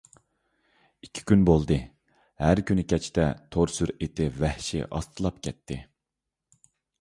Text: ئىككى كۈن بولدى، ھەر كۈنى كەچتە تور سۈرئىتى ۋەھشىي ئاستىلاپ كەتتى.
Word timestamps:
ئىككى 1.07 1.23
كۈن 1.31 1.43
بولدى، 1.49 1.77
ھەر 2.43 2.61
كۈنى 2.69 2.85
كەچتە 2.93 3.27
تور 3.57 3.73
سۈرئىتى 3.75 4.27
ۋەھشىي 4.41 4.87
ئاستىلاپ 4.89 5.39
كەتتى. 5.49 5.79